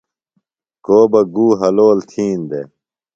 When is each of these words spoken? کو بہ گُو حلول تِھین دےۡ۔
کو 0.85 0.97
بہ 1.11 1.21
گُو 1.33 1.47
حلول 1.59 1.97
تِھین 2.09 2.39
دےۡ۔ 2.49 2.67